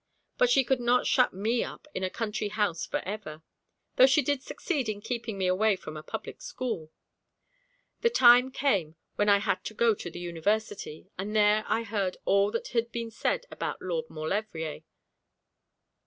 But 0.39 0.49
she 0.49 0.63
could 0.63 0.79
not 0.79 1.05
shut 1.05 1.31
me 1.31 1.63
up 1.63 1.85
in 1.93 2.03
a 2.03 2.09
country 2.09 2.47
house 2.47 2.87
for 2.87 3.03
ever, 3.07 3.43
though 3.97 4.07
she 4.07 4.23
did 4.23 4.41
succeed 4.41 4.89
in 4.89 4.99
keeping 4.99 5.37
me 5.37 5.45
away 5.45 5.75
from 5.75 5.95
a 5.95 6.01
public 6.01 6.41
school. 6.41 6.89
The 8.01 8.09
time 8.09 8.49
came 8.49 8.95
when 9.15 9.29
I 9.29 9.37
had 9.37 9.63
to 9.65 9.75
go 9.75 9.93
to 9.93 10.09
the 10.09 10.19
University, 10.19 11.11
and 11.19 11.35
there 11.35 11.63
I 11.67 11.83
heard 11.83 12.17
all 12.25 12.49
that 12.49 12.69
had 12.69 12.91
been 12.91 13.11
said 13.11 13.45
about 13.51 13.79
Lord 13.79 14.09
Maulevrier. 14.09 14.81